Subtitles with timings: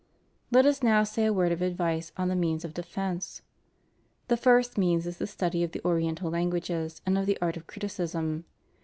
[0.49, 3.43] Let us now say a word of advice on the means of defence.
[4.29, 7.67] The first means is the study of the Oriental languages and of the art of
[7.67, 8.45] criticism.